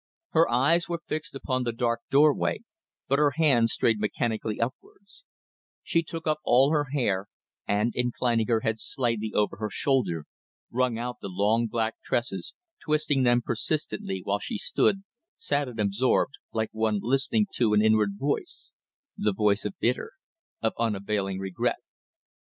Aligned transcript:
Her 0.31 0.49
eyes 0.49 0.89
were 0.89 1.03
fixed 1.05 1.35
upon 1.35 1.61
the 1.61 1.71
dark 1.71 2.01
doorway, 2.09 2.61
but 3.07 3.19
her 3.19 3.33
hands 3.35 3.73
strayed 3.73 3.99
mechanically 3.99 4.59
upwards; 4.59 5.23
she 5.83 6.01
took 6.01 6.25
up 6.25 6.39
all 6.43 6.71
her 6.71 6.85
hair, 6.85 7.27
and, 7.67 7.91
inclining 7.93 8.47
her 8.47 8.61
head 8.61 8.79
slightly 8.79 9.31
over 9.35 9.57
her 9.57 9.69
shoulder, 9.69 10.25
wrung 10.71 10.97
out 10.97 11.17
the 11.21 11.29
long 11.29 11.67
black 11.67 12.01
tresses, 12.03 12.55
twisting 12.83 13.21
them 13.21 13.43
persistently, 13.43 14.21
while 14.23 14.39
she 14.39 14.57
stood, 14.57 15.03
sad 15.37 15.67
and 15.69 15.79
absorbed, 15.79 16.33
like 16.51 16.69
one 16.71 16.97
listening 17.03 17.45
to 17.53 17.73
an 17.75 17.83
inward 17.83 18.17
voice 18.17 18.73
the 19.15 19.33
voice 19.33 19.65
of 19.65 19.77
bitter, 19.79 20.13
of 20.63 20.73
unavailing 20.79 21.37
regret. 21.37 21.77